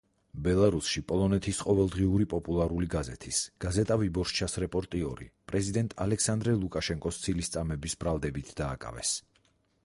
[0.45, 9.15] ბელარუსში პოლონეთის ყოველდღიური პოპულარული გაზეთის „გაზეტა ვიბორშჩას“ რეპორტიორი პრეზიდენტ ალექსანდრე ლუკაშენკოს ცილისწამების ბრალდებით დაკავეს.